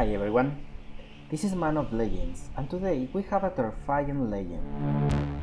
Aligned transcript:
Hi 0.00 0.06
everyone, 0.14 0.64
this 1.30 1.44
is 1.44 1.54
Man 1.54 1.76
of 1.76 1.92
Legends, 1.92 2.48
and 2.56 2.70
today 2.70 3.10
we 3.12 3.20
have 3.24 3.44
a 3.44 3.50
terrifying 3.50 4.30
legend. 4.30 4.64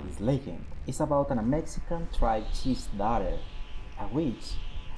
This 0.04 0.20
legend 0.20 0.66
is 0.88 1.00
about 1.00 1.30
a 1.30 1.36
Mexican 1.44 2.08
tribe 2.12 2.46
chief's 2.52 2.88
daughter, 2.98 3.38
a 4.02 4.08
witch, 4.08 4.54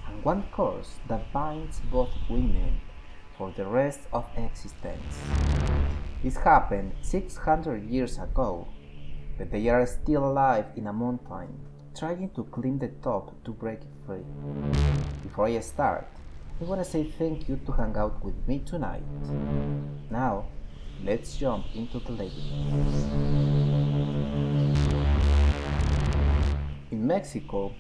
and 0.08 0.24
one 0.24 0.46
curse 0.54 0.96
that 1.10 1.34
binds 1.34 1.82
both 1.92 2.08
women 2.30 2.80
for 3.38 3.52
the 3.52 3.66
rest 3.66 4.00
of 4.14 4.24
existence. 4.38 5.20
This 6.23 6.38
happened 6.38 6.94
600 7.02 7.84
years 7.84 8.18
ago, 8.18 8.66
but 9.38 9.52
they 9.52 9.68
are 9.68 9.86
still 9.86 10.23
alive 10.23 10.68
in 10.78 10.88
a 10.88 10.94
mountain, 10.94 11.60
trying 11.94 12.30
to 12.30 12.46
climb 12.46 12.80
the 12.80 12.94
top 13.04 13.36
to 13.44 13.52
break 13.52 13.82
free. 14.05 14.23
Before 15.21 15.48
I 15.48 15.60
start, 15.60 16.07
I 16.62 16.66
want 16.66 16.84
to 16.84 16.89
say 16.89 17.05
thank 17.05 17.48
you 17.48 17.55
to 17.66 17.71
hang 17.71 17.96
out 17.96 18.21
with 18.21 18.36
me 18.46 18.59
tonight. 18.59 19.02
Now, 20.12 20.48
let's 21.02 21.38
jump 21.38 21.66
into 21.73 21.99
the 21.99 22.12
legend. 22.12 22.49
In 26.91 27.08
Mexico, 27.08 27.73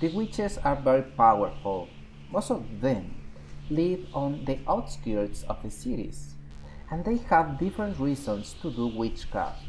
the 0.00 0.08
witches 0.14 0.56
are 0.64 0.76
very 0.76 1.02
powerful. 1.02 1.90
Most 2.30 2.50
of 2.50 2.64
them 2.80 3.14
live 3.68 4.06
on 4.14 4.46
the 4.46 4.60
outskirts 4.66 5.42
of 5.42 5.62
the 5.62 5.70
cities, 5.70 6.34
and 6.90 7.04
they 7.04 7.18
have 7.28 7.58
different 7.58 7.98
reasons 7.98 8.54
to 8.62 8.70
do 8.70 8.86
witchcraft. 8.86 9.60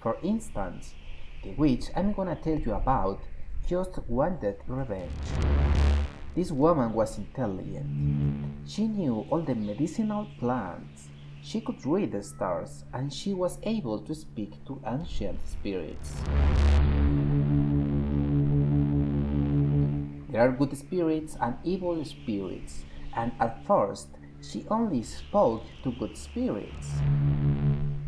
For 0.00 0.16
instance, 0.22 0.94
the 1.42 1.54
witch 1.54 1.86
I'm 1.96 2.12
gonna 2.12 2.36
tell 2.36 2.60
you 2.60 2.74
about 2.74 3.20
just 3.66 3.98
wanted 4.06 4.58
revenge. 4.68 5.10
This 6.38 6.52
woman 6.52 6.92
was 6.92 7.18
intelligent. 7.18 7.90
She 8.64 8.86
knew 8.86 9.26
all 9.28 9.42
the 9.42 9.56
medicinal 9.56 10.24
plants. 10.38 11.08
She 11.42 11.60
could 11.60 11.84
read 11.84 12.12
the 12.12 12.22
stars 12.22 12.84
and 12.94 13.12
she 13.12 13.34
was 13.34 13.58
able 13.64 13.98
to 13.98 14.14
speak 14.14 14.64
to 14.66 14.80
ancient 14.86 15.40
spirits. 15.44 16.14
There 20.30 20.40
are 20.40 20.52
good 20.52 20.78
spirits 20.78 21.36
and 21.40 21.56
evil 21.64 22.04
spirits, 22.04 22.84
and 23.16 23.32
at 23.40 23.66
first 23.66 24.06
she 24.40 24.64
only 24.70 25.02
spoke 25.02 25.64
to 25.82 25.90
good 25.90 26.16
spirits. 26.16 27.02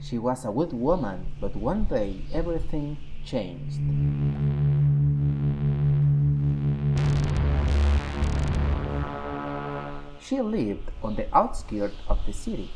She 0.00 0.18
was 0.18 0.44
a 0.44 0.52
good 0.52 0.72
woman, 0.72 1.34
but 1.40 1.56
one 1.56 1.86
day 1.86 2.22
everything 2.32 2.96
changed. 3.26 3.80
She 10.30 10.40
lived 10.40 10.92
on 11.02 11.16
the 11.16 11.26
outskirts 11.36 11.96
of 12.06 12.24
the 12.24 12.32
city. 12.32 12.70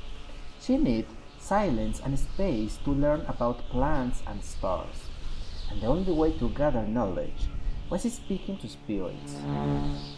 She 0.60 0.76
needed 0.76 1.06
silence 1.38 2.00
and 2.04 2.18
space 2.18 2.78
to 2.78 2.90
learn 2.90 3.20
about 3.28 3.68
plants 3.70 4.24
and 4.26 4.42
stars. 4.42 5.08
And 5.70 5.80
the 5.80 5.86
only 5.86 6.12
way 6.12 6.36
to 6.38 6.48
gather 6.48 6.82
knowledge 6.82 7.46
was 7.90 8.12
speaking 8.12 8.58
to 8.58 8.68
spirits. 8.68 9.36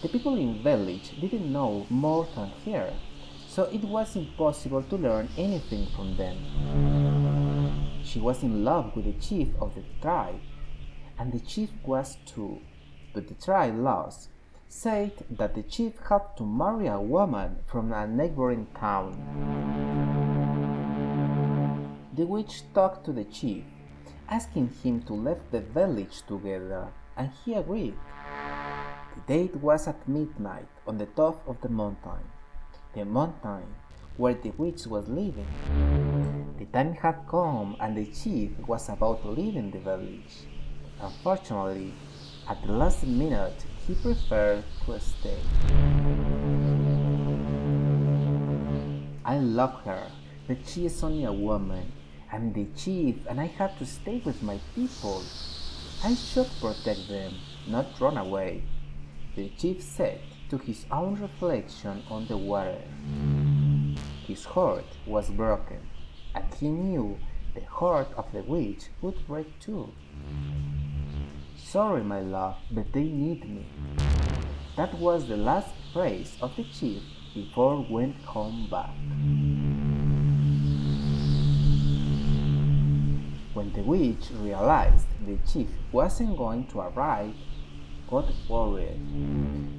The 0.00 0.08
people 0.08 0.36
in 0.36 0.62
village 0.62 1.20
didn't 1.20 1.52
know 1.52 1.86
more 1.90 2.26
than 2.34 2.52
her, 2.64 2.94
so 3.46 3.64
it 3.64 3.84
was 3.84 4.16
impossible 4.16 4.84
to 4.84 4.96
learn 4.96 5.28
anything 5.36 5.88
from 5.94 6.16
them. 6.16 6.38
She 8.02 8.18
was 8.18 8.42
in 8.42 8.64
love 8.64 8.96
with 8.96 9.04
the 9.04 9.20
chief 9.20 9.48
of 9.60 9.74
the 9.74 9.82
tribe, 10.00 10.40
and 11.18 11.34
the 11.34 11.40
chief 11.40 11.68
was 11.84 12.16
too, 12.24 12.62
but 13.12 13.28
the 13.28 13.34
tribe 13.34 13.76
lost 13.76 14.30
said 14.76 15.24
that 15.30 15.54
the 15.54 15.62
chief 15.62 15.94
had 16.06 16.20
to 16.36 16.44
marry 16.44 16.86
a 16.86 17.00
woman 17.00 17.56
from 17.66 17.92
a 17.92 18.06
neighboring 18.06 18.66
town. 18.78 19.16
The 22.14 22.26
witch 22.26 22.62
talked 22.74 23.06
to 23.06 23.12
the 23.12 23.24
chief, 23.24 23.64
asking 24.28 24.68
him 24.82 25.00
to 25.04 25.14
leave 25.14 25.40
the 25.50 25.60
village 25.60 26.20
together, 26.28 26.88
and 27.16 27.30
he 27.42 27.54
agreed. 27.54 27.96
The 29.14 29.22
date 29.26 29.56
was 29.56 29.88
at 29.88 30.06
midnight 30.06 30.68
on 30.86 30.98
the 30.98 31.06
top 31.06 31.42
of 31.48 31.58
the 31.62 31.70
mountain, 31.70 32.28
the 32.92 33.06
mountain 33.06 33.64
where 34.18 34.34
the 34.34 34.50
witch 34.58 34.86
was 34.86 35.08
living. 35.08 35.48
The 36.58 36.66
time 36.66 36.92
had 36.96 37.24
come 37.30 37.76
and 37.80 37.96
the 37.96 38.12
chief 38.12 38.50
was 38.68 38.90
about 38.90 39.24
leaving 39.24 39.70
the 39.70 39.78
village. 39.78 40.44
Unfortunately, 41.00 41.94
at 42.48 42.60
the 42.62 42.72
last 42.72 43.06
minute, 43.06 43.64
he 43.86 43.94
preferred 43.94 44.64
to 44.84 44.98
stay. 44.98 45.38
I 49.24 49.38
love 49.38 49.74
her, 49.84 50.10
but 50.48 50.58
she 50.66 50.86
is 50.86 51.02
only 51.04 51.24
a 51.24 51.32
woman. 51.32 51.92
I'm 52.32 52.52
the 52.52 52.66
chief 52.76 53.16
and 53.28 53.40
I 53.40 53.46
have 53.46 53.78
to 53.78 53.86
stay 53.86 54.20
with 54.24 54.42
my 54.42 54.58
people. 54.74 55.22
I 56.04 56.14
should 56.14 56.48
protect 56.60 57.08
them, 57.08 57.34
not 57.68 58.00
run 58.00 58.16
away. 58.16 58.64
The 59.36 59.50
chief 59.50 59.82
said 59.82 60.20
to 60.50 60.58
his 60.58 60.86
own 60.90 61.20
reflection 61.20 62.02
on 62.10 62.26
the 62.26 62.36
water. 62.36 62.82
His 64.26 64.44
heart 64.44 64.86
was 65.06 65.30
broken, 65.30 65.88
and 66.34 66.52
he 66.54 66.68
knew 66.68 67.18
the 67.54 67.64
heart 67.64 68.08
of 68.16 68.32
the 68.32 68.42
witch 68.42 68.88
would 69.00 69.26
break 69.26 69.58
too. 69.60 69.92
Sorry, 71.68 72.04
my 72.04 72.20
love, 72.20 72.54
but 72.70 72.92
they 72.92 73.02
need 73.02 73.44
me. 73.44 73.66
That 74.76 74.94
was 75.00 75.26
the 75.26 75.36
last 75.36 75.74
phrase 75.92 76.36
of 76.40 76.54
the 76.54 76.62
chief 76.62 77.02
before 77.34 77.84
went 77.90 78.14
home 78.22 78.68
back. 78.70 78.94
When 83.52 83.72
the 83.72 83.82
witch 83.82 84.30
realized 84.34 85.06
the 85.26 85.38
chief 85.44 85.66
wasn't 85.90 86.38
going 86.38 86.68
to 86.68 86.82
arrive, 86.82 87.34
got 88.08 88.30
worried. 88.48 89.00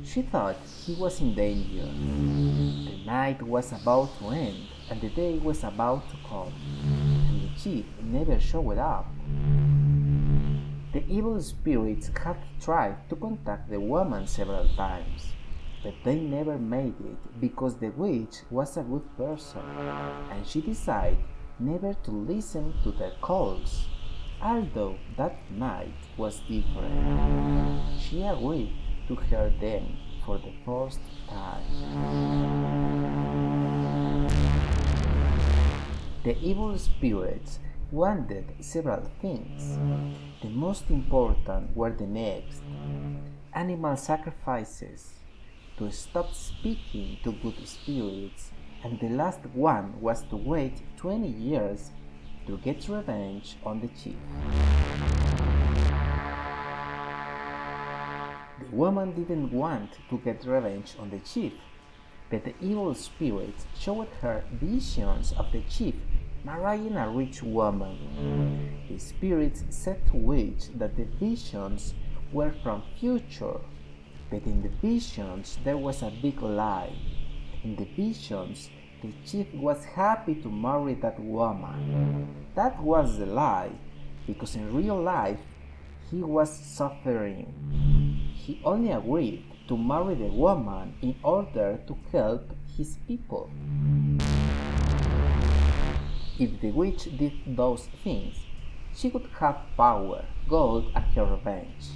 She 0.04 0.24
thought 0.24 0.58
he 0.86 0.94
was 0.96 1.22
in 1.22 1.36
danger. 1.36 1.86
The 1.86 2.98
night 3.06 3.42
was 3.42 3.72
about 3.72 4.10
to 4.20 4.32
end 4.32 4.68
and 4.90 5.00
the 5.00 5.10
day 5.10 5.38
was 5.38 5.64
about 5.64 6.10
to 6.10 6.18
come, 6.28 6.52
and 6.84 7.44
the 7.44 7.50
chief 7.58 7.86
never 8.04 8.38
showed 8.42 8.78
up. 8.78 9.08
The 10.98 11.14
evil 11.14 11.40
spirits 11.40 12.10
had 12.24 12.38
tried 12.60 13.08
to 13.10 13.16
contact 13.16 13.70
the 13.70 13.80
woman 13.80 14.26
several 14.26 14.68
times, 14.70 15.34
but 15.84 15.94
they 16.04 16.20
never 16.20 16.58
made 16.58 16.96
it 17.00 17.40
because 17.40 17.76
the 17.76 17.90
witch 17.90 18.38
was 18.50 18.78
a 18.78 18.82
good 18.82 19.06
person, 19.16 19.62
and 19.62 20.48
she 20.48 20.60
decided 20.60 21.20
never 21.60 21.94
to 21.94 22.10
listen 22.10 22.74
to 22.82 22.92
their 22.94 23.14
calls. 23.22 23.86
Although 24.42 24.96
that 25.18 25.38
night 25.52 25.94
was 26.18 26.40
different, 26.50 27.80
she 28.00 28.24
agreed 28.24 28.74
to 29.08 29.16
hear 29.18 29.54
them 29.62 29.98
for 30.26 30.40
the 30.40 30.54
first 30.66 31.00
time. 31.30 31.62
The 36.24 36.36
evil 36.40 36.76
spirits 36.80 37.60
wanted 37.92 38.46
several 38.60 39.10
things. 39.22 39.78
The 40.42 40.50
most 40.50 40.90
important 40.90 41.76
were 41.76 41.92
the 41.92 42.06
next 42.06 42.62
animal 43.54 43.96
sacrifices, 43.96 45.14
to 45.78 45.92
stop 45.92 46.34
speaking 46.34 47.18
to 47.24 47.32
good 47.32 47.66
spirits, 47.66 48.52
and 48.84 49.00
the 49.00 49.10
last 49.10 49.40
one 49.54 50.00
was 50.02 50.22
to 50.24 50.36
wait 50.36 50.82
20 50.98 51.28
years 51.28 51.92
to 52.46 52.58
get 52.58 52.88
revenge 52.90 53.58
on 53.64 53.80
the 53.80 53.88
chief. 53.88 54.16
The 58.60 58.76
woman 58.76 59.14
didn't 59.14 59.52
want 59.54 59.92
to 60.10 60.18
get 60.18 60.46
revenge 60.46 60.96
on 61.00 61.10
the 61.10 61.20
chief, 61.20 61.54
but 62.30 62.44
the 62.44 62.54
evil 62.60 62.94
spirits 62.94 63.66
showed 63.80 64.10
her 64.22 64.44
visions 64.52 65.34
of 65.38 65.52
the 65.52 65.62
chief 65.62 65.96
marrying 66.48 66.96
a 66.96 67.10
rich 67.10 67.44
woman. 67.44 67.98
The 68.90 68.98
spirits 68.98 69.66
said 69.70 70.00
to 70.08 70.16
witch 70.16 70.70
that 70.76 70.96
the 70.96 71.04
visions 71.20 71.94
were 72.32 72.54
from 72.64 72.84
future, 72.98 73.60
but 74.32 74.46
in 74.46 74.64
the 74.64 74.72
visions 74.82 75.60
there 75.66 75.76
was 75.76 76.02
a 76.02 76.14
big 76.22 76.42
lie. 76.42 76.96
In 77.66 77.76
the 77.76 77.84
visions, 77.84 78.70
the 79.02 79.12
chief 79.26 79.48
was 79.56 79.84
happy 79.84 80.36
to 80.36 80.50
marry 80.50 80.94
that 80.96 81.20
woman. 81.20 82.34
That 82.56 82.82
was 82.82 83.18
the 83.18 83.26
lie, 83.26 83.74
because 84.26 84.56
in 84.56 84.74
real 84.74 85.02
life 85.02 85.42
he 86.10 86.24
was 86.24 86.50
suffering. 86.50 87.52
He 88.34 88.62
only 88.64 88.92
agreed 88.92 89.44
to 89.68 89.78
marry 89.78 90.16
the 90.16 90.32
woman 90.32 90.96
in 91.02 91.18
order 91.24 91.78
to 91.88 91.98
help 92.14 92.50
his 92.78 92.98
people. 93.06 93.52
If 96.40 96.62
the 96.62 96.72
witch 96.72 97.06
did 97.18 97.34
those 97.48 97.88
things, 98.04 98.36
she 98.94 99.10
would 99.10 99.28
have 99.40 99.58
power, 99.76 100.24
gold, 100.48 100.92
and 100.94 101.04
her 101.16 101.26
revenge. 101.26 101.90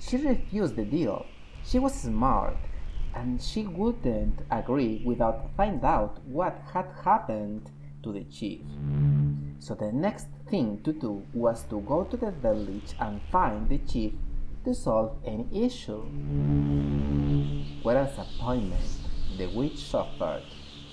She 0.00 0.16
refused 0.16 0.74
the 0.74 0.84
deal. 0.84 1.26
She 1.64 1.78
was 1.78 1.94
smart, 1.94 2.56
and 3.14 3.40
she 3.40 3.68
wouldn't 3.68 4.40
agree 4.50 5.02
without 5.04 5.50
find 5.56 5.84
out 5.84 6.18
what 6.26 6.60
had 6.72 6.86
happened 7.04 7.70
to 8.02 8.12
the 8.12 8.24
chief. 8.24 8.60
So 9.60 9.74
the 9.74 9.92
next 9.92 10.26
thing 10.48 10.80
to 10.82 10.92
do 10.92 11.22
was 11.32 11.62
to 11.64 11.80
go 11.82 12.02
to 12.04 12.16
the 12.16 12.32
village 12.32 12.94
and 12.98 13.20
find 13.30 13.68
the 13.68 13.78
chief 13.78 14.14
to 14.64 14.74
solve 14.74 15.16
any 15.24 15.46
issue. 15.52 16.02
What 17.82 17.96
a 17.96 18.06
disappointment 18.06 18.82
the 19.38 19.46
witch 19.46 19.84
suffered 19.84 20.42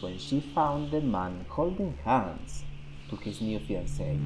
when 0.02 0.18
she 0.18 0.40
found 0.40 0.92
the 0.92 1.02
man 1.02 1.46
holding 1.50 1.98
hands 2.04 2.64
to 3.10 3.16
his 3.18 3.42
new 3.42 3.60
fiancée. 3.60 4.18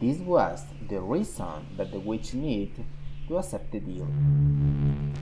This 0.00 0.18
was 0.18 0.64
the 0.88 1.00
reason 1.00 1.66
that 1.76 1.92
the 1.92 2.00
witch 2.00 2.34
needed 2.34 2.84
to 3.28 3.38
accept 3.38 3.72
the 3.72 3.80
deal. 3.80 4.08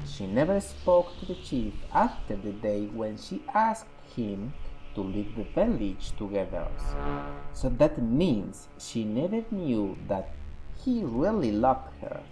She 0.07 0.27
never 0.27 0.61
spoke 0.61 1.19
to 1.21 1.27
the 1.27 1.37
chief 1.37 1.75
after 1.93 2.37
the 2.37 2.53
day 2.53 2.87
when 2.87 3.17
she 3.17 3.43
asked 3.55 3.87
him 4.17 4.53
to 4.95 5.01
leave 5.01 5.35
the 5.37 5.45
village 5.55 6.13
together. 6.19 6.67
So 7.53 7.69
that 7.69 8.03
means 8.03 8.69
she 8.79 9.05
never 9.05 9.45
knew 9.51 9.97
that 10.09 10.35
he 10.85 11.05
really 11.05 11.53
loved 11.53 11.95
her, 12.01 12.23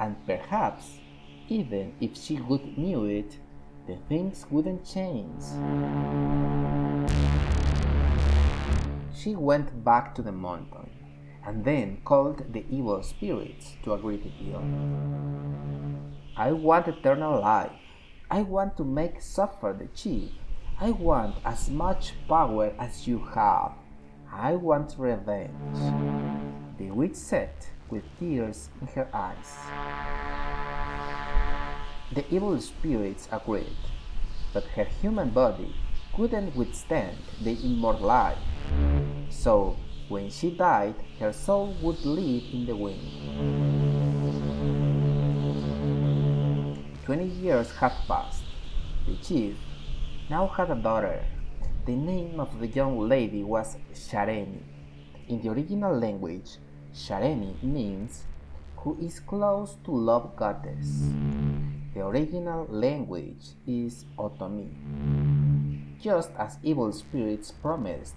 and 0.00 0.16
perhaps 0.26 0.98
even 1.48 1.94
if 2.00 2.16
she 2.16 2.40
would 2.40 2.76
knew 2.76 3.04
it, 3.04 3.38
the 3.86 3.96
things 4.08 4.46
wouldn't 4.50 4.84
change. 4.84 5.42
She 9.14 9.36
went 9.36 9.84
back 9.84 10.14
to 10.14 10.22
the 10.22 10.32
mountain 10.32 10.90
and 11.46 11.64
then 11.64 11.98
called 12.04 12.52
the 12.52 12.64
evil 12.70 13.02
spirits 13.02 13.76
to 13.82 13.92
agree 13.92 14.18
to 14.18 14.28
deal. 14.30 14.62
I 16.36 16.52
want 16.52 16.88
eternal 16.88 17.40
life. 17.40 17.72
I 18.30 18.42
want 18.42 18.76
to 18.78 18.84
make 18.84 19.20
suffer 19.20 19.76
the 19.78 19.86
chief. 19.94 20.30
I 20.80 20.90
want 20.90 21.36
as 21.44 21.68
much 21.68 22.14
power 22.26 22.72
as 22.78 23.06
you 23.06 23.18
have. 23.34 23.72
I 24.32 24.56
want 24.56 24.94
revenge. 24.98 25.78
The 26.78 26.90
witch 26.90 27.14
said 27.14 27.52
with 27.90 28.02
tears 28.18 28.70
in 28.80 28.88
her 28.88 29.08
eyes. 29.14 30.23
The 32.14 32.24
evil 32.32 32.60
spirits 32.60 33.28
agreed, 33.32 33.76
but 34.52 34.62
her 34.78 34.84
human 34.84 35.30
body 35.30 35.74
couldn't 36.14 36.54
withstand 36.54 37.18
the 37.42 37.58
immortal 37.64 38.06
life. 38.06 38.38
So, 39.30 39.74
when 40.08 40.30
she 40.30 40.52
died, 40.52 40.94
her 41.18 41.32
soul 41.32 41.74
would 41.82 42.04
live 42.06 42.44
in 42.52 42.66
the 42.66 42.76
wind. 42.76 43.02
Twenty 47.04 47.26
years 47.26 47.72
had 47.72 47.92
passed. 48.06 48.44
The 49.08 49.16
chief 49.16 49.56
now 50.30 50.46
had 50.46 50.70
a 50.70 50.76
daughter. 50.76 51.20
The 51.84 51.96
name 51.96 52.38
of 52.38 52.60
the 52.60 52.68
young 52.68 53.08
lady 53.08 53.42
was 53.42 53.76
Shareni. 53.92 54.62
In 55.26 55.42
the 55.42 55.50
original 55.50 55.98
language, 55.98 56.58
Shareni 56.94 57.60
means 57.60 58.22
who 58.76 58.96
is 59.00 59.18
close 59.18 59.76
to 59.84 59.90
love 59.90 60.36
goddess. 60.36 61.10
The 61.94 62.04
original 62.04 62.66
language 62.68 63.54
is 63.68 64.04
Otomi. 64.18 64.68
Just 66.02 66.30
as 66.36 66.58
evil 66.64 66.90
spirits 66.90 67.52
promised, 67.52 68.16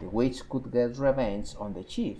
the 0.00 0.08
witch 0.08 0.48
could 0.48 0.72
get 0.72 0.96
revenge 0.96 1.50
on 1.58 1.74
the 1.74 1.84
chief. 1.84 2.16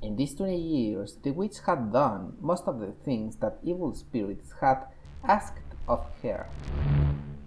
In 0.00 0.14
these 0.14 0.36
20 0.36 0.56
years, 0.56 1.16
the 1.20 1.32
witch 1.32 1.58
had 1.66 1.92
done 1.92 2.36
most 2.40 2.68
of 2.68 2.78
the 2.78 2.92
things 3.04 3.34
that 3.42 3.58
evil 3.64 3.92
spirits 3.92 4.54
had 4.60 4.84
asked 5.24 5.74
of 5.88 6.06
her. 6.22 6.46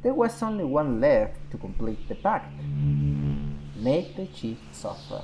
There 0.01 0.13
was 0.13 0.43
only 0.43 0.65
one 0.65 0.99
left 0.99 1.39
to 1.51 1.57
complete 1.57 2.05
the 2.09 2.15
pact 2.15 2.51
make 3.81 4.15
the 4.15 4.27
chief 4.27 4.59
suffer. 4.71 5.23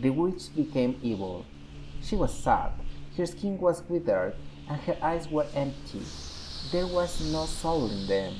The 0.00 0.08
witch 0.08 0.54
became 0.56 0.98
evil. 1.02 1.44
She 2.02 2.16
was 2.16 2.32
sad, 2.32 2.72
her 3.18 3.26
skin 3.26 3.58
was 3.58 3.82
withered, 3.86 4.34
and 4.66 4.80
her 4.80 4.96
eyes 5.02 5.28
were 5.28 5.46
empty. 5.54 6.00
There 6.72 6.86
was 6.86 7.20
no 7.30 7.44
soul 7.44 7.90
in 7.90 8.06
them, 8.06 8.34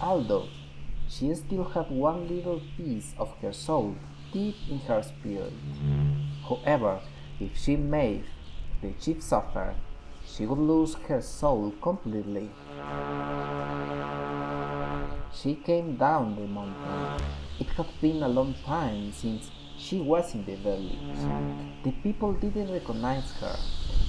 although 0.00 0.48
she 1.08 1.32
still 1.36 1.64
had 1.64 1.88
one 1.90 2.26
little 2.26 2.60
piece 2.76 3.14
of 3.16 3.30
her 3.42 3.52
soul 3.52 3.94
deep 4.32 4.56
in 4.68 4.80
her 4.80 5.02
spirit. 5.02 5.52
However, 6.48 7.00
if 7.38 7.56
she 7.56 7.76
made 7.76 8.24
the 8.82 8.90
chief 9.00 9.22
suffer, 9.22 9.76
she 10.26 10.46
would 10.46 10.58
lose 10.58 10.94
her 11.06 11.22
soul 11.22 11.72
completely. 11.80 12.50
She 15.32 15.54
came 15.54 15.96
down 15.96 16.34
the 16.34 16.46
mountain. 16.48 17.24
It 17.60 17.68
had 17.68 17.86
been 18.00 18.22
a 18.22 18.28
long 18.28 18.54
time 18.64 19.12
since 19.12 19.50
she 19.84 20.00
was 20.00 20.34
in 20.34 20.44
the 20.46 20.56
village. 20.56 20.96
Mm. 21.20 21.84
The 21.84 21.92
people 22.02 22.32
didn't 22.32 22.72
recognize 22.72 23.30
her. 23.32 23.54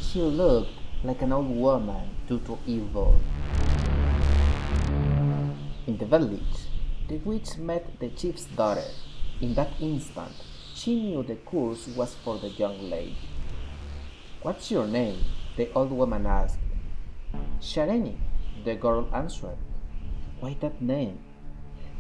She 0.02 0.22
looked 0.22 0.72
like 1.04 1.22
an 1.22 1.34
old 1.34 1.50
woman 1.50 2.10
due 2.28 2.40
to 2.48 2.58
evil. 2.66 3.20
In 5.86 5.98
the 5.98 6.06
village, 6.06 6.72
the 7.10 7.18
witch 7.18 7.58
met 7.58 8.00
the 8.00 8.10
chief's 8.10 8.46
daughter. 8.46 8.88
In 9.42 9.54
that 9.56 9.72
instant, 9.82 10.32
she 10.74 10.96
knew 10.96 11.24
the 11.24 11.36
curse 11.36 11.88
was 11.90 12.16
for 12.24 12.38
the 12.38 12.50
young 12.50 12.90
lady. 12.90 13.18
What's 14.42 14.72
your 14.72 14.88
name? 14.88 15.20
the 15.58 15.72
old 15.74 15.92
woman 15.92 16.26
asked. 16.26 16.60
Shareni, 17.62 18.18
the 18.66 18.76
girl 18.76 19.08
answered. 19.14 19.58
Why 20.42 20.58
that 20.60 20.82
name? 20.82 21.20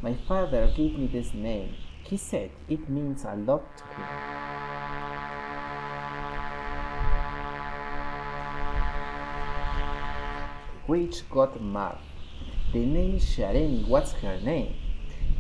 My 0.01 0.13
father 0.27 0.69
gave 0.75 0.99
me 0.99 1.07
this 1.07 1.33
name 1.33 1.73
he 2.05 2.17
said 2.17 2.51
it 2.69 2.87
means 2.87 3.25
a 3.25 3.35
lot 3.35 3.65
to 3.77 3.83
him. 3.83 4.05
The 10.85 10.91
witch 10.91 11.27
got 11.31 11.61
mad. 11.61 11.97
The 12.71 12.85
name 12.85 13.19
Shareni, 13.19 13.87
what's 13.87 14.11
her 14.13 14.39
name? 14.39 14.75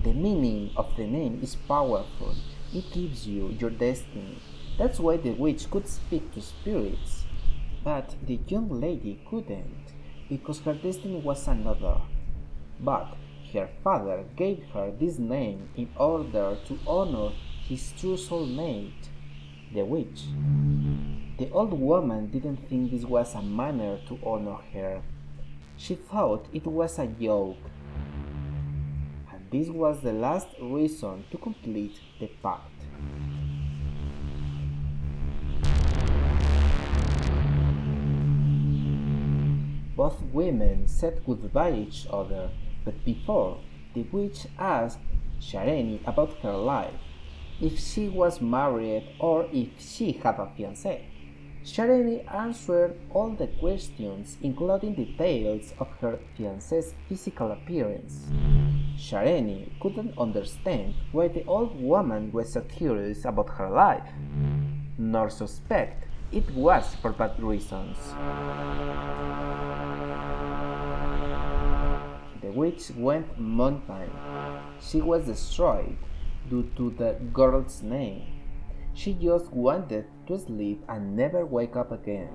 The 0.03 0.13
meaning 0.13 0.71
of 0.75 0.95
the 0.97 1.05
name 1.05 1.39
is 1.43 1.55
powerful. 1.55 2.33
It 2.73 2.91
gives 2.91 3.27
you 3.27 3.49
your 3.59 3.69
destiny. 3.69 4.39
That's 4.77 4.99
why 4.99 5.17
the 5.17 5.31
witch 5.31 5.69
could 5.69 5.87
speak 5.87 6.33
to 6.33 6.41
spirits. 6.41 7.25
But 7.83 8.15
the 8.25 8.39
young 8.47 8.81
lady 8.81 9.21
couldn't, 9.29 9.93
because 10.27 10.59
her 10.61 10.73
destiny 10.73 11.21
was 11.21 11.47
another. 11.47 12.01
But 12.79 13.15
her 13.55 13.69
father 13.83 14.25
gave 14.35 14.63
her 14.73 14.91
this 14.91 15.17
name 15.17 15.69
in 15.75 15.89
order 15.95 16.57
to 16.67 16.79
honor 16.85 17.31
his 17.67 17.93
true 17.97 18.17
soulmate, 18.17 19.09
the 19.73 19.83
witch. 19.83 20.25
The 21.37 21.49
old 21.51 21.73
woman 21.73 22.27
didn't 22.27 22.67
think 22.69 22.91
this 22.91 23.05
was 23.05 23.33
a 23.33 23.41
manner 23.41 23.99
to 24.07 24.19
honor 24.23 24.57
her. 24.73 25.01
She 25.77 25.95
thought 25.95 26.47
it 26.53 26.65
was 26.65 26.99
a 26.99 27.07
joke. 27.07 27.57
And 29.31 29.45
this 29.51 29.69
was 29.69 30.01
the 30.01 30.13
last 30.13 30.47
reason 30.61 31.25
to 31.31 31.37
complete 31.37 31.99
the 32.19 32.27
pact. 32.43 32.71
Both 39.95 40.21
women 40.33 40.87
said 40.87 41.21
goodbye 41.25 41.73
each 41.73 42.05
other 42.09 42.49
but 42.85 43.03
before, 43.03 43.59
the 43.93 44.03
witch 44.11 44.45
asked 44.57 44.99
Shareni 45.41 45.99
about 46.07 46.37
her 46.43 46.53
life, 46.53 46.93
if 47.59 47.79
she 47.79 48.07
was 48.07 48.41
married 48.41 49.07
or 49.19 49.47
if 49.51 49.69
she 49.79 50.13
had 50.13 50.35
a 50.35 50.51
fiancé. 50.57 51.01
Shareni 51.63 52.23
answered 52.31 52.95
all 53.09 53.31
the 53.31 53.47
questions, 53.47 54.37
including 54.43 54.93
details 54.93 55.73
of 55.79 55.87
her 55.99 56.19
fiancé's 56.37 56.93
physical 57.09 57.51
appearance. 57.51 58.27
Shareni 58.97 59.71
couldn't 59.81 60.17
understand 60.17 60.93
why 61.11 61.27
the 61.27 61.43
old 61.45 61.81
woman 61.81 62.31
was 62.31 62.53
so 62.53 62.61
curious 62.61 63.25
about 63.25 63.49
her 63.57 63.69
life, 63.69 64.07
nor 64.97 65.29
suspect 65.29 66.05
it 66.31 66.49
was 66.51 66.95
for 67.01 67.11
bad 67.11 67.41
reasons 67.41 67.97
witch 72.51 72.91
went 72.97 73.39
mountain. 73.39 74.09
She 74.81 75.01
was 75.01 75.25
destroyed 75.25 75.97
due 76.49 76.69
to 76.75 76.91
the 76.91 77.13
girl's 77.33 77.81
name. 77.81 78.23
She 78.93 79.13
just 79.13 79.51
wanted 79.51 80.05
to 80.27 80.39
sleep 80.39 80.83
and 80.87 81.15
never 81.15 81.45
wake 81.45 81.75
up 81.75 81.91
again. 81.91 82.29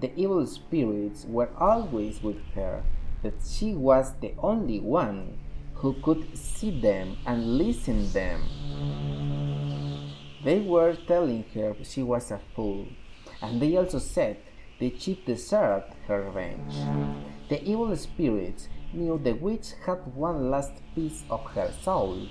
The 0.00 0.14
evil 0.16 0.46
spirits 0.46 1.26
were 1.28 1.50
always 1.58 2.22
with 2.22 2.40
her, 2.54 2.82
but 3.22 3.34
she 3.44 3.74
was 3.74 4.14
the 4.20 4.32
only 4.38 4.80
one 4.80 5.38
who 5.74 5.94
could 6.02 6.36
see 6.36 6.80
them 6.80 7.16
and 7.26 7.58
listen 7.58 8.10
them. 8.12 8.40
They 10.44 10.60
were 10.60 10.94
telling 10.94 11.44
her 11.54 11.74
she 11.82 12.02
was 12.02 12.30
a 12.30 12.40
fool, 12.54 12.86
and 13.42 13.60
they 13.60 13.76
also 13.76 13.98
said 13.98 14.38
the 14.78 14.90
chief 14.90 15.24
deserved 15.26 15.92
her 16.06 16.22
revenge. 16.22 16.74
The 17.48 17.64
evil 17.64 17.96
spirits 17.96 18.68
knew 18.92 19.16
the 19.16 19.32
witch 19.32 19.72
had 19.86 20.14
one 20.14 20.50
last 20.50 20.72
piece 20.94 21.24
of 21.30 21.42
her 21.52 21.72
soul, 21.80 22.28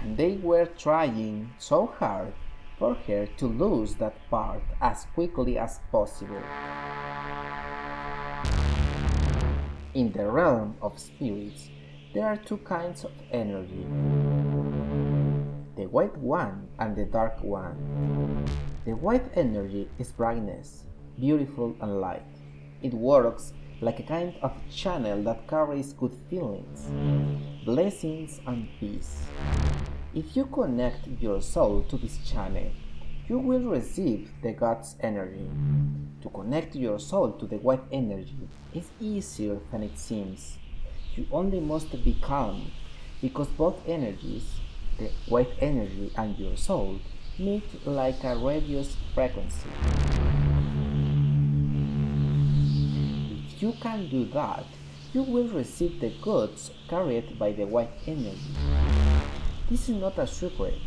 and 0.00 0.16
they 0.16 0.36
were 0.36 0.66
trying 0.66 1.54
so 1.58 1.86
hard 1.86 2.32
for 2.76 2.94
her 3.06 3.26
to 3.36 3.46
lose 3.46 3.94
that 3.96 4.16
part 4.30 4.62
as 4.80 5.06
quickly 5.14 5.58
as 5.58 5.78
possible. 5.92 6.42
In 9.94 10.10
the 10.10 10.26
realm 10.28 10.74
of 10.82 10.98
spirits, 10.98 11.70
there 12.12 12.26
are 12.26 12.36
two 12.36 12.58
kinds 12.58 13.04
of 13.04 13.12
energy 13.30 13.86
the 15.76 15.86
white 15.86 16.16
one 16.18 16.68
and 16.80 16.96
the 16.96 17.04
dark 17.04 17.42
one. 17.42 18.44
The 18.84 18.92
white 18.92 19.30
energy 19.36 19.88
is 19.98 20.12
brightness, 20.12 20.84
beautiful 21.18 21.76
and 21.80 22.00
light. 22.00 22.26
It 22.82 22.92
works 22.92 23.52
like 23.82 23.98
a 23.98 24.04
kind 24.04 24.32
of 24.42 24.52
channel 24.72 25.20
that 25.24 25.48
carries 25.48 25.92
good 25.92 26.16
feelings, 26.30 26.86
blessings, 27.64 28.40
and 28.46 28.68
peace. 28.78 29.24
If 30.14 30.36
you 30.36 30.44
connect 30.46 31.08
your 31.20 31.42
soul 31.42 31.82
to 31.88 31.96
this 31.96 32.18
channel, 32.24 32.70
you 33.28 33.38
will 33.38 33.62
receive 33.62 34.30
the 34.40 34.52
God's 34.52 34.94
energy. 35.00 35.50
To 36.22 36.28
connect 36.28 36.76
your 36.76 37.00
soul 37.00 37.32
to 37.32 37.46
the 37.46 37.56
white 37.56 37.82
energy 37.90 38.48
is 38.72 38.88
easier 39.00 39.58
than 39.72 39.82
it 39.82 39.98
seems. 39.98 40.58
You 41.16 41.26
only 41.32 41.58
must 41.58 41.90
be 42.04 42.16
calm 42.22 42.70
because 43.20 43.48
both 43.48 43.76
energies, 43.88 44.60
the 44.98 45.10
white 45.26 45.54
energy 45.60 46.12
and 46.16 46.38
your 46.38 46.56
soul, 46.56 47.00
meet 47.36 47.64
like 47.84 48.22
a 48.22 48.36
radius 48.36 48.96
frequency. 49.12 49.68
You 53.62 53.72
can 53.80 54.08
do 54.08 54.24
that, 54.24 54.66
you 55.12 55.22
will 55.22 55.46
receive 55.46 56.00
the 56.00 56.10
goods 56.20 56.72
carried 56.88 57.38
by 57.38 57.52
the 57.52 57.64
white 57.64 57.92
energy. 58.08 58.56
This 59.70 59.88
is 59.88 59.96
not 59.96 60.18
a 60.18 60.26
secret. 60.26 60.80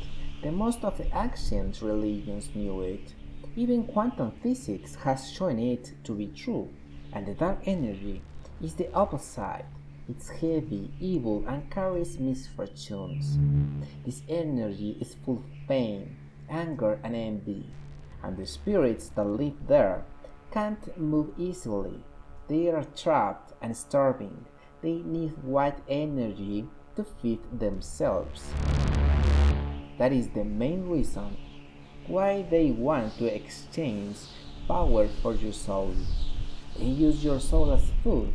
The 0.43 0.51
most 0.51 0.83
of 0.83 0.97
the 0.97 1.07
ancient 1.17 1.81
religions 1.81 2.49
knew 2.53 2.81
it. 2.81 3.13
Even 3.55 3.85
quantum 3.85 4.31
physics 4.43 4.95
has 4.95 5.31
shown 5.31 5.57
it 5.57 5.93
to 6.03 6.13
be 6.13 6.27
true. 6.27 6.67
And 7.13 7.25
the 7.25 7.33
dark 7.33 7.59
energy 7.65 8.21
is 8.61 8.73
the 8.73 8.91
opposite. 8.93 9.65
It's 10.09 10.29
heavy, 10.29 10.91
evil, 10.99 11.45
and 11.47 11.71
carries 11.71 12.19
misfortunes. 12.19 13.37
This 14.05 14.21
energy 14.27 14.97
is 14.99 15.15
full 15.23 15.37
of 15.37 15.67
pain, 15.69 16.17
anger, 16.49 16.99
and 17.03 17.15
envy. 17.15 17.69
And 18.21 18.35
the 18.35 18.45
spirits 18.45 19.07
that 19.15 19.25
live 19.25 19.67
there 19.67 20.03
can't 20.51 20.97
move 20.99 21.29
easily. 21.37 22.03
They 22.47 22.69
are 22.69 22.85
trapped 22.95 23.53
and 23.61 23.75
starving. 23.75 24.45
They 24.81 25.01
need 25.01 25.33
white 25.41 25.79
energy 25.89 26.67
to 26.95 27.03
feed 27.03 27.39
themselves. 27.51 28.53
That 29.97 30.13
is 30.13 30.29
the 30.29 30.43
main 30.43 30.87
reason 30.87 31.37
why 32.05 32.43
they 32.43 32.69
want 32.69 33.17
to 33.17 33.25
exchange 33.25 34.17
power 34.67 35.07
for 35.23 35.33
your 35.33 35.53
soul. 35.53 35.95
They 36.77 36.85
use 36.85 37.23
your 37.23 37.39
soul 37.39 37.71
as 37.71 37.91
food. 38.03 38.31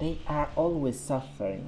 They 0.00 0.18
are 0.26 0.48
always 0.56 0.98
suffering. 0.98 1.64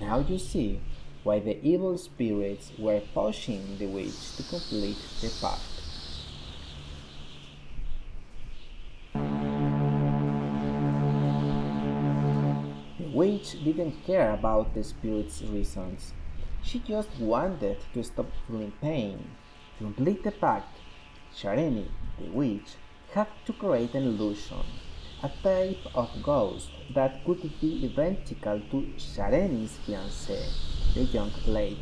Now 0.00 0.18
you 0.18 0.38
see 0.38 0.80
why 1.22 1.38
the 1.38 1.64
evil 1.64 1.96
spirits 1.98 2.72
were 2.78 3.00
pushing 3.14 3.78
the 3.78 3.86
witch 3.86 4.36
to 4.36 4.42
complete 4.42 4.98
the 5.20 5.30
pact. 5.40 5.71
Didn't 13.42 14.04
care 14.06 14.32
about 14.32 14.72
the 14.72 14.84
spirit's 14.84 15.42
reasons. 15.42 16.12
She 16.62 16.78
just 16.78 17.10
wanted 17.18 17.78
to 17.92 18.02
stop 18.04 18.30
feeling 18.46 18.72
pain. 18.80 19.18
To 19.78 19.84
complete 19.84 20.22
the 20.22 20.30
pact, 20.30 20.78
Shareni, 21.34 21.88
the 22.18 22.30
witch, 22.30 22.76
had 23.12 23.26
to 23.46 23.52
create 23.52 23.94
an 23.94 24.04
illusion, 24.04 24.64
a 25.22 25.30
type 25.42 25.84
of 25.94 26.22
ghost 26.22 26.70
that 26.94 27.24
could 27.24 27.42
be 27.60 27.90
identical 27.92 28.60
to 28.70 28.86
Shareni's 28.96 29.76
fiancé, 29.86 30.38
the 30.94 31.02
young 31.02 31.32
lady. 31.46 31.78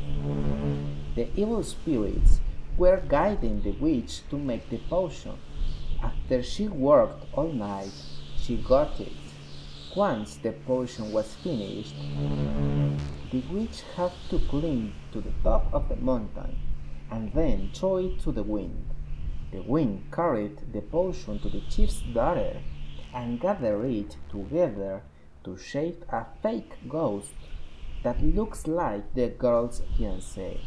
The 1.14 1.28
evil 1.36 1.62
spirits 1.62 2.40
were 2.78 3.02
guiding 3.06 3.62
the 3.62 3.72
witch 3.72 4.22
to 4.30 4.38
make 4.38 4.70
the 4.70 4.78
potion. 4.88 5.36
After 6.02 6.42
she 6.42 6.68
worked 6.68 7.26
all 7.34 7.52
night, 7.52 7.92
she 8.38 8.56
got 8.56 8.98
it. 8.98 9.12
Once 9.96 10.36
the 10.36 10.52
potion 10.52 11.10
was 11.10 11.34
finished, 11.42 11.96
the 13.32 13.42
witch 13.50 13.82
had 13.96 14.12
to 14.28 14.38
climb 14.48 14.92
to 15.10 15.20
the 15.20 15.32
top 15.42 15.66
of 15.72 15.88
the 15.88 15.96
mountain 15.96 16.56
and 17.10 17.32
then 17.32 17.68
throw 17.74 17.96
it 17.96 18.20
to 18.20 18.30
the 18.30 18.42
wind. 18.44 18.88
The 19.50 19.62
wind 19.62 20.04
carried 20.12 20.72
the 20.72 20.80
potion 20.80 21.40
to 21.40 21.48
the 21.48 21.62
chief's 21.62 22.02
daughter 22.14 22.60
and 23.12 23.40
gathered 23.40 23.84
it 23.84 24.16
together 24.30 25.02
to 25.42 25.58
shape 25.58 26.04
a 26.10 26.24
fake 26.40 26.72
ghost 26.88 27.34
that 28.04 28.22
looks 28.22 28.68
like 28.68 29.12
the 29.14 29.26
girl's 29.30 29.82
fiancé. 29.98 30.60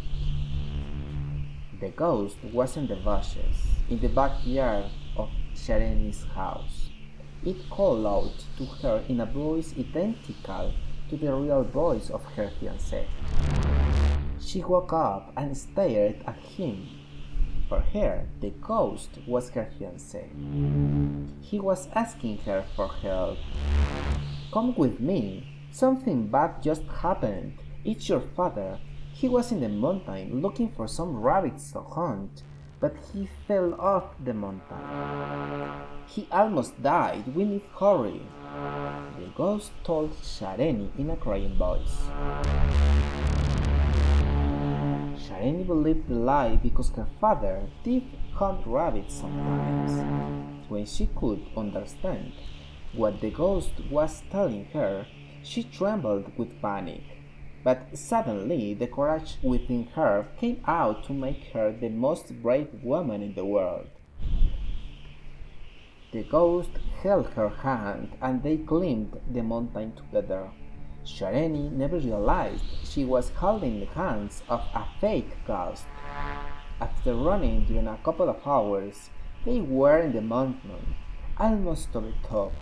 The 1.80 1.90
ghost 1.90 2.38
was 2.52 2.76
in 2.76 2.88
the 2.88 2.98
bushes 2.98 3.56
in 3.90 4.02
the 4.02 4.10
backyard 4.10 4.92
of 5.16 5.30
Shareni's 5.56 6.26
house. 6.36 6.90
It 7.46 7.70
called 7.70 8.06
out 8.06 8.46
to 8.58 8.66
her 8.66 9.04
in 9.08 9.20
a 9.20 9.26
voice 9.26 9.74
identical 9.78 10.74
to 11.10 11.18
the 11.18 11.34
real 11.34 11.64
voice 11.64 12.10
of 12.10 12.24
her 12.36 12.52
fiancé. 12.60 13.06
She 14.40 14.64
woke 14.64 14.94
up 14.94 15.34
and 15.36 15.58
stared 15.58 16.24
at 16.26 16.38
him. 16.38 16.88
For 17.70 17.80
her, 17.80 18.28
the 18.40 18.52
ghost 18.52 19.10
was 19.28 19.50
her 19.52 19.70
fiancé. 19.80 20.30
He 21.42 21.60
was 21.60 21.90
asking 21.94 22.40
her 22.40 22.66
for 22.76 22.88
help. 22.88 23.38
Come 24.54 24.76
with 24.76 25.00
me. 25.00 25.48
Something 25.72 26.28
bad 26.28 26.62
just 26.62 26.84
happened. 26.84 27.60
It's 27.84 28.08
your 28.08 28.22
father. 28.36 28.80
He 29.12 29.28
was 29.28 29.52
in 29.52 29.60
the 29.60 29.70
mountain 29.70 30.42
looking 30.42 30.72
for 30.72 30.88
some 30.88 31.18
rabbits 31.18 31.72
to 31.74 31.82
hunt 31.82 32.44
but 32.84 32.98
he 33.14 33.30
fell 33.48 33.74
off 33.80 34.04
the 34.26 34.34
mountain. 34.34 35.93
He 36.08 36.28
almost 36.32 36.82
died. 36.82 37.36
We 37.36 37.46
need 37.46 37.64
hurry. 37.80 38.22
The 39.20 39.28
ghost 39.36 39.72
told 39.84 40.12
Shareni 40.22 40.90
in 40.98 41.10
a 41.10 41.16
crying 41.16 41.56
voice. 41.56 41.98
Shareni 45.18 45.66
believed 45.66 46.08
the 46.08 46.16
lie 46.16 46.56
because 46.58 46.90
her 46.92 47.08
father 47.20 47.68
did 47.84 48.04
hunt 48.34 48.66
rabbits 48.66 49.16
sometimes. 49.16 49.94
When 50.70 50.86
she 50.86 51.08
could 51.08 51.42
understand 51.58 52.34
what 52.94 53.22
the 53.22 53.32
ghost 53.32 53.72
was 53.90 54.22
telling 54.30 54.66
her, 54.74 55.08
she 55.42 55.64
trembled 55.64 56.38
with 56.38 56.62
panic. 56.62 57.04
But 57.64 57.98
suddenly 57.98 58.74
the 58.74 58.88
courage 58.88 59.38
within 59.42 59.88
her 59.96 60.28
came 60.38 60.62
out 60.68 61.06
to 61.06 61.14
make 61.14 61.46
her 61.54 61.72
the 61.72 61.90
most 61.90 62.42
brave 62.42 62.70
woman 62.84 63.24
in 63.24 63.36
the 63.36 63.46
world. 63.46 63.88
The 66.14 66.22
ghost 66.22 66.70
held 67.02 67.26
her 67.30 67.50
hand 67.50 68.16
and 68.22 68.44
they 68.44 68.58
climbed 68.58 69.20
the 69.32 69.42
mountain 69.42 69.94
together. 69.94 70.52
Shareni 71.04 71.72
never 71.72 71.98
realized 71.98 72.64
she 72.84 73.04
was 73.04 73.32
holding 73.32 73.80
the 73.80 73.88
hands 73.88 74.44
of 74.48 74.62
a 74.76 74.86
fake 75.02 75.32
ghost. 75.48 75.86
After 76.80 77.16
running 77.16 77.66
during 77.66 77.88
a 77.88 77.98
couple 78.06 78.30
of 78.30 78.46
hours, 78.46 79.10
they 79.44 79.60
were 79.60 79.98
in 79.98 80.14
the 80.14 80.22
mountain, 80.22 80.94
almost 81.40 81.92
to 81.94 82.02
the 82.02 82.14
top. 82.30 82.54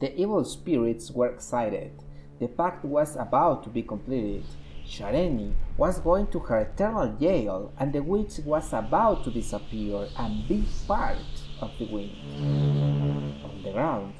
The 0.00 0.14
evil 0.14 0.44
spirits 0.44 1.10
were 1.10 1.28
excited. 1.28 2.02
The 2.38 2.48
pact 2.48 2.84
was 2.84 3.16
about 3.16 3.62
to 3.62 3.70
be 3.70 3.80
completed. 3.80 4.44
Shareni 4.86 5.54
was 5.76 5.98
going 6.00 6.26
to 6.28 6.38
her 6.40 6.58
eternal 6.60 7.08
jail, 7.18 7.72
and 7.78 7.92
the 7.92 8.02
witch 8.02 8.38
was 8.44 8.72
about 8.72 9.24
to 9.24 9.30
disappear 9.30 10.08
and 10.18 10.46
be 10.46 10.64
part 10.86 11.16
of 11.60 11.70
the 11.78 11.86
wind. 11.86 12.12
On 13.44 13.62
the 13.62 13.72
ground 13.72 14.14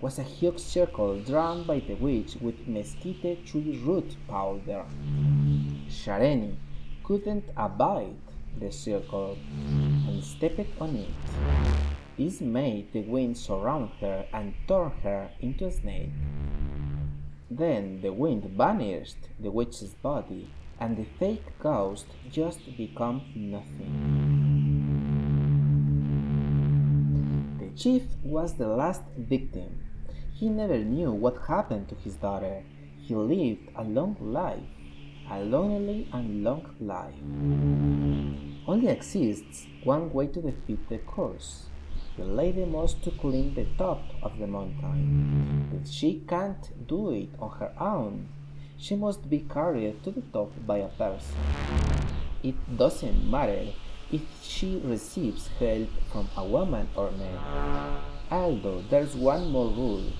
was 0.00 0.18
a 0.18 0.22
huge 0.22 0.58
circle 0.58 1.20
drawn 1.20 1.64
by 1.64 1.80
the 1.80 1.94
witch 1.94 2.36
with 2.40 2.68
mesquite 2.68 3.46
tree 3.46 3.82
root 3.84 4.16
powder. 4.28 4.84
Shareni 5.88 6.54
couldn't 7.02 7.50
abide 7.56 8.16
the 8.58 8.70
circle 8.70 9.36
and 10.06 10.22
stepped 10.22 10.80
on 10.80 10.96
it. 10.96 11.08
This 12.16 12.40
made 12.40 12.92
the 12.92 13.00
wind 13.00 13.36
surround 13.36 13.90
her 14.00 14.26
and 14.32 14.54
turn 14.68 14.90
her 15.02 15.30
into 15.40 15.66
a 15.66 15.70
snake. 15.70 16.10
Then 17.50 18.00
the 18.00 18.12
wind 18.12 18.44
vanished 18.44 19.16
the 19.40 19.50
witch's 19.50 19.94
body, 19.94 20.48
and 20.78 20.96
the 20.96 21.04
fake 21.18 21.46
ghost 21.58 22.06
just 22.30 22.64
became 22.76 23.22
nothing. 23.34 23.96
The 27.58 27.70
chief 27.76 28.04
was 28.22 28.54
the 28.54 28.68
last 28.68 29.02
victim. 29.18 29.82
He 30.32 30.48
never 30.48 30.78
knew 30.78 31.10
what 31.10 31.48
happened 31.48 31.88
to 31.88 31.96
his 31.96 32.14
daughter. 32.14 32.62
He 33.00 33.16
lived 33.16 33.68
a 33.74 33.82
long 33.82 34.16
life, 34.20 34.62
a 35.28 35.40
lonely 35.40 36.08
and 36.12 36.44
long 36.44 36.72
life. 36.78 37.14
Only 38.68 38.88
exists 38.88 39.66
one 39.82 40.12
way 40.12 40.28
to 40.28 40.40
defeat 40.40 40.88
the 40.88 40.98
curse. 40.98 41.69
The 42.20 42.26
lady 42.26 42.66
must 42.66 43.02
to 43.04 43.12
climb 43.12 43.54
the 43.54 43.64
top 43.78 44.02
of 44.22 44.38
the 44.38 44.46
mountain. 44.46 45.70
But 45.72 45.90
she 45.90 46.22
can't 46.28 46.86
do 46.86 47.12
it 47.12 47.30
on 47.40 47.50
her 47.52 47.72
own. 47.80 48.28
She 48.76 48.94
must 48.94 49.30
be 49.30 49.46
carried 49.48 50.04
to 50.04 50.10
the 50.10 50.20
top 50.30 50.52
by 50.66 50.84
a 50.84 50.88
person. 50.88 51.38
It 52.42 52.76
doesn't 52.76 53.24
matter 53.24 53.68
if 54.12 54.20
she 54.42 54.82
receives 54.84 55.48
help 55.58 55.88
from 56.12 56.28
a 56.36 56.44
woman 56.44 56.88
or 56.94 57.10
man. 57.12 58.02
Although 58.30 58.82
there's 58.90 59.16
one 59.16 59.50
more 59.50 59.70
rule. 59.70 60.12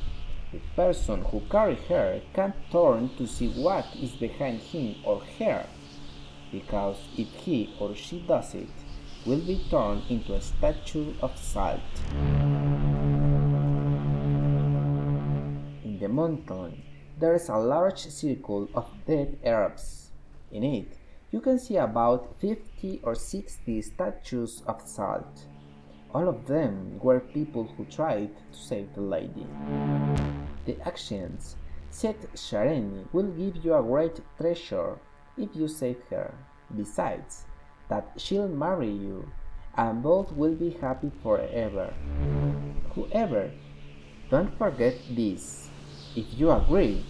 The 0.53 0.61
person 0.75 1.21
who 1.21 1.41
carries 1.51 1.85
her 1.91 2.23
can't 2.33 2.57
turn 2.73 3.11
to 3.19 3.27
see 3.27 3.49
what 3.63 3.85
is 3.95 4.13
behind 4.13 4.61
him 4.61 4.95
or 5.05 5.21
her, 5.39 5.67
because 6.51 6.97
if 7.19 7.29
he 7.45 7.75
or 7.79 7.95
she 7.95 8.21
does 8.21 8.55
it, 8.55 8.69
will 9.27 9.41
be 9.41 9.65
turned 9.71 10.03
into 10.09 10.35
a 10.35 10.41
statue 10.41 11.13
of 11.21 11.37
salt. 11.39 11.81
In 15.85 15.99
the 16.01 16.09
mountain, 16.09 16.83
there 17.19 17.35
is 17.35 17.49
a 17.49 17.57
large 17.57 18.09
circle 18.09 18.69
of 18.75 18.89
dead 19.07 19.39
Arabs. 19.45 20.11
In 20.51 20.65
it, 20.65 20.97
you 21.31 21.41
can 21.41 21.59
see 21.59 21.77
about 21.77 22.35
50 22.41 23.01
or 23.03 23.15
60 23.15 23.83
statues 23.83 24.63
of 24.67 24.81
salt. 24.87 25.45
All 26.13 26.29
of 26.29 26.47
them 26.47 26.99
were 27.01 27.21
people 27.21 27.65
who 27.77 27.85
tried 27.85 28.35
to 28.53 28.59
save 28.59 28.95
the 28.95 29.03
lady. 29.03 29.47
The 30.65 30.81
actions 30.85 31.57
said 31.91 32.17
Shareni 32.35 33.05
will 33.13 33.29
give 33.29 33.65
you 33.65 33.75
a 33.75 33.83
great 33.83 34.21
treasure 34.39 34.99
if 35.37 35.55
you 35.55 35.69
save 35.69 36.03
her. 36.11 36.35
Besides, 36.77 37.45
that 37.91 38.09
she'll 38.17 38.49
marry 38.49 38.89
you, 38.89 39.29
and 39.77 40.03
both 40.03 40.33
will 40.33 40.55
be 40.55 40.71
happy 40.81 41.11
forever. 41.23 41.93
Whoever, 42.95 43.51
don't 44.31 44.57
forget 44.57 44.95
this. 45.11 45.69
If 46.17 46.27
you 46.39 46.51
agree, 46.51 47.05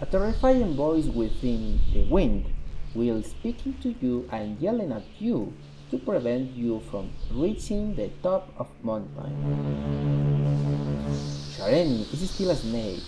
a 0.00 0.06
terrifying 0.06 0.76
voice 0.76 1.06
within 1.06 1.80
the 1.92 2.06
wind 2.08 2.52
will 2.94 3.22
speaking 3.22 3.74
to 3.82 3.94
you 4.00 4.28
and 4.30 4.60
yelling 4.60 4.92
at 4.92 5.04
you 5.18 5.52
to 5.90 5.98
prevent 5.98 6.52
you 6.52 6.80
from 6.90 7.10
reaching 7.32 7.94
the 7.96 8.08
top 8.22 8.52
of 8.58 8.68
mountain. 8.82 9.32
Shareni 11.56 12.12
is 12.12 12.30
still 12.30 12.50
a 12.50 12.56
snake. 12.56 13.02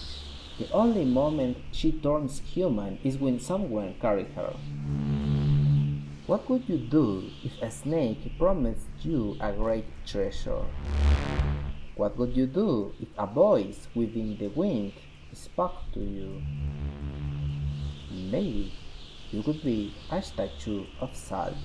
The 0.59 0.71
only 0.73 1.05
moment 1.05 1.59
she 1.73 1.93
turns 1.93 2.41
human 2.41 2.99
is 3.05 3.19
when 3.19 3.39
someone 3.39 3.95
carries 4.01 4.33
her. 4.35 4.55
What 6.29 6.45
would 6.51 6.69
you 6.69 6.77
do 6.77 7.25
if 7.43 7.57
a 7.63 7.71
snake 7.71 8.37
promised 8.37 8.93
you 9.01 9.39
a 9.41 9.51
great 9.51 9.87
treasure? 10.05 10.61
What 11.97 12.19
would 12.19 12.37
you 12.37 12.45
do 12.45 12.93
if 13.01 13.09
a 13.17 13.27
voice 13.27 13.89
within 13.95 14.37
the 14.37 14.49
wind 14.49 14.93
spoke 15.33 15.89
to 15.95 16.01
you? 16.01 16.43
Maybe 18.13 18.75
you 19.31 19.43
could 19.43 19.65
be 19.65 19.95
a 20.13 20.21
statue 20.21 20.85
of 21.01 21.17
salt. 21.17 21.57